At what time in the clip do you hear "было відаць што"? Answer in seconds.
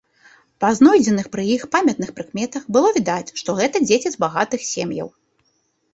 2.77-3.49